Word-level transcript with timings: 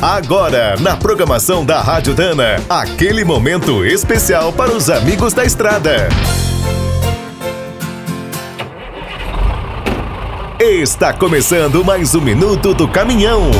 Agora, 0.00 0.76
na 0.78 0.94
programação 0.94 1.64
da 1.64 1.80
Rádio 1.80 2.14
Dana, 2.14 2.62
aquele 2.68 3.24
momento 3.24 3.82
especial 3.82 4.52
para 4.52 4.70
os 4.70 4.90
amigos 4.90 5.32
da 5.32 5.42
estrada. 5.42 6.08
Está 10.60 11.14
começando 11.14 11.82
mais 11.82 12.14
um 12.14 12.20
minuto 12.20 12.74
do 12.74 12.86
caminhão. 12.86 13.50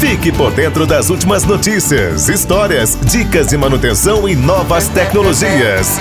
Fique 0.00 0.32
por 0.32 0.50
dentro 0.50 0.84
das 0.84 1.10
últimas 1.10 1.44
notícias, 1.44 2.28
histórias, 2.28 2.98
dicas 3.00 3.46
de 3.46 3.56
manutenção 3.56 4.28
e 4.28 4.34
novas 4.34 4.88
tecnologias. 4.88 5.96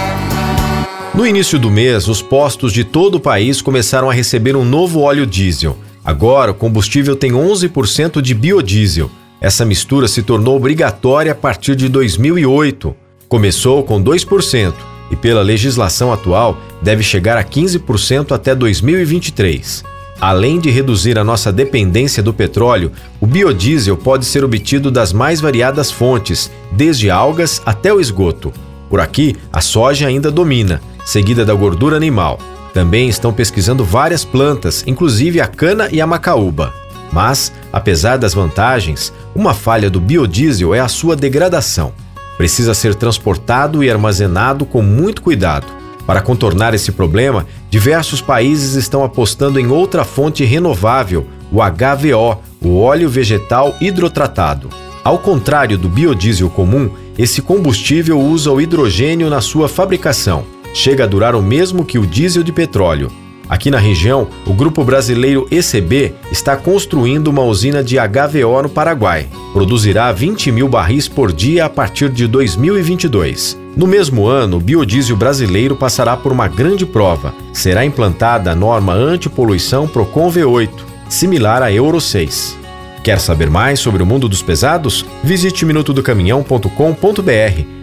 No 1.13 1.27
início 1.27 1.59
do 1.59 1.69
mês, 1.69 2.07
os 2.07 2.23
postos 2.23 2.73
de 2.73 2.83
todo 2.83 3.15
o 3.15 3.19
país 3.19 3.61
começaram 3.61 4.09
a 4.09 4.13
receber 4.13 4.55
um 4.55 4.65
novo 4.65 5.01
óleo 5.01 5.27
diesel. 5.27 5.77
Agora, 6.03 6.51
o 6.51 6.55
combustível 6.55 7.15
tem 7.15 7.31
11% 7.31 8.21
de 8.21 8.33
biodiesel. 8.33 9.09
Essa 9.39 9.65
mistura 9.65 10.07
se 10.07 10.21
tornou 10.21 10.57
obrigatória 10.57 11.31
a 11.31 11.35
partir 11.35 11.75
de 11.75 11.87
2008. 11.87 12.95
Começou 13.29 13.83
com 13.83 14.03
2% 14.03 14.73
e, 15.11 15.15
pela 15.15 15.41
legislação 15.41 16.11
atual, 16.11 16.57
deve 16.81 17.03
chegar 17.03 17.37
a 17.37 17.43
15% 17.43 18.31
até 18.33 18.53
2023. 18.53 19.83
Além 20.19 20.59
de 20.59 20.69
reduzir 20.69 21.17
a 21.17 21.23
nossa 21.23 21.51
dependência 21.51 22.23
do 22.23 22.33
petróleo, 22.33 22.91
o 23.19 23.25
biodiesel 23.25 23.97
pode 23.97 24.25
ser 24.25 24.43
obtido 24.43 24.89
das 24.91 25.11
mais 25.11 25.41
variadas 25.41 25.91
fontes, 25.91 26.51
desde 26.71 27.09
algas 27.09 27.61
até 27.65 27.93
o 27.93 27.99
esgoto. 27.99 28.53
Por 28.89 28.99
aqui, 28.99 29.35
a 29.51 29.59
soja 29.59 30.07
ainda 30.07 30.31
domina, 30.31 30.81
seguida 31.03 31.43
da 31.43 31.53
gordura 31.53 31.97
animal. 31.97 32.39
Também 32.73 33.07
estão 33.07 33.31
pesquisando 33.31 33.85
várias 33.85 34.25
plantas, 34.25 34.83
inclusive 34.87 35.39
a 35.39 35.45
cana 35.47 35.87
e 35.91 36.01
a 36.01 36.07
macaúba. 36.07 36.73
Mas, 37.11 37.53
apesar 37.71 38.17
das 38.17 38.33
vantagens, 38.33 39.13
uma 39.35 39.53
falha 39.53 39.89
do 39.89 39.99
biodiesel 40.01 40.73
é 40.73 40.79
a 40.79 40.87
sua 40.87 41.15
degradação. 41.15 41.93
Precisa 42.35 42.73
ser 42.73 42.95
transportado 42.95 43.83
e 43.83 43.91
armazenado 43.91 44.65
com 44.65 44.81
muito 44.81 45.21
cuidado. 45.21 45.67
Para 46.07 46.19
contornar 46.19 46.73
esse 46.73 46.91
problema, 46.91 47.45
diversos 47.69 48.19
países 48.19 48.73
estão 48.73 49.03
apostando 49.03 49.59
em 49.59 49.67
outra 49.67 50.03
fonte 50.03 50.43
renovável, 50.43 51.27
o 51.51 51.59
HVO, 51.59 52.41
o 52.59 52.79
óleo 52.79 53.07
vegetal 53.07 53.75
hidrotratado. 53.79 54.69
Ao 55.03 55.19
contrário 55.19 55.77
do 55.77 55.87
biodiesel 55.87 56.49
comum, 56.49 56.89
esse 57.17 57.41
combustível 57.41 58.19
usa 58.19 58.51
o 58.51 58.59
hidrogênio 58.59 59.29
na 59.29 59.39
sua 59.39 59.69
fabricação 59.69 60.43
chega 60.73 61.03
a 61.03 61.07
durar 61.07 61.35
o 61.35 61.41
mesmo 61.41 61.85
que 61.85 61.99
o 61.99 62.07
diesel 62.07 62.43
de 62.43 62.51
petróleo. 62.51 63.11
Aqui 63.49 63.69
na 63.69 63.77
região, 63.77 64.27
o 64.47 64.53
grupo 64.53 64.83
brasileiro 64.83 65.47
ECB 65.51 66.13
está 66.31 66.55
construindo 66.55 67.27
uma 67.27 67.43
usina 67.43 67.83
de 67.83 67.97
HVO 67.97 68.63
no 68.63 68.69
Paraguai. 68.69 69.27
Produzirá 69.51 70.11
20 70.11 70.51
mil 70.51 70.67
barris 70.67 71.07
por 71.07 71.31
dia 71.31 71.65
a 71.65 71.69
partir 71.69 72.09
de 72.09 72.25
2022. 72.25 73.59
No 73.75 73.85
mesmo 73.85 74.27
ano, 74.27 74.57
o 74.57 74.59
biodiesel 74.59 75.17
brasileiro 75.17 75.75
passará 75.75 76.15
por 76.15 76.31
uma 76.31 76.47
grande 76.47 76.85
prova. 76.85 77.33
Será 77.51 77.85
implantada 77.85 78.51
a 78.51 78.55
norma 78.55 78.93
antipoluição 78.93 79.87
Procon 79.87 80.31
V8, 80.31 80.69
similar 81.09 81.61
à 81.61 81.71
Euro 81.71 81.99
6. 81.99 82.57
Quer 83.03 83.19
saber 83.19 83.49
mais 83.49 83.79
sobre 83.79 84.01
o 84.01 84.05
mundo 84.05 84.29
dos 84.29 84.41
pesados? 84.41 85.05
Visite 85.23 85.65
minutodocaminhão.com.br. 85.65 87.82